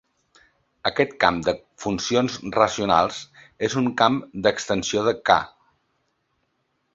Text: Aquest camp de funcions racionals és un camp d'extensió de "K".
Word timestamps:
Aquest 0.89 1.11
camp 1.23 1.35
de 1.47 1.53
funcions 1.83 2.37
racionals 2.55 3.19
és 3.69 3.77
un 3.83 3.91
camp 4.01 4.19
d'extensió 4.47 5.05
de 5.11 5.15
"K". 5.31 5.39